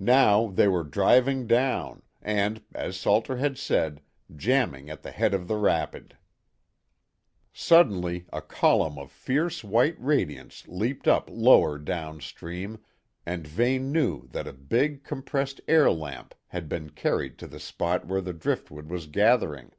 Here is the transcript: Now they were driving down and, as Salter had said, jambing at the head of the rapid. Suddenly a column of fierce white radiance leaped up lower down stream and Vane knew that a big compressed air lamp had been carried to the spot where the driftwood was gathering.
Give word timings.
Now 0.00 0.48
they 0.48 0.66
were 0.66 0.82
driving 0.82 1.46
down 1.46 2.02
and, 2.20 2.64
as 2.74 2.96
Salter 2.96 3.36
had 3.36 3.56
said, 3.56 4.02
jambing 4.34 4.90
at 4.90 5.02
the 5.02 5.12
head 5.12 5.32
of 5.34 5.46
the 5.46 5.54
rapid. 5.54 6.16
Suddenly 7.52 8.26
a 8.32 8.42
column 8.42 8.98
of 8.98 9.12
fierce 9.12 9.62
white 9.62 9.94
radiance 10.00 10.66
leaped 10.66 11.06
up 11.06 11.30
lower 11.30 11.78
down 11.78 12.20
stream 12.20 12.80
and 13.24 13.46
Vane 13.46 13.92
knew 13.92 14.26
that 14.32 14.48
a 14.48 14.52
big 14.52 15.04
compressed 15.04 15.60
air 15.68 15.92
lamp 15.92 16.34
had 16.48 16.68
been 16.68 16.90
carried 16.90 17.38
to 17.38 17.46
the 17.46 17.60
spot 17.60 18.04
where 18.04 18.20
the 18.20 18.32
driftwood 18.32 18.90
was 18.90 19.06
gathering. 19.06 19.70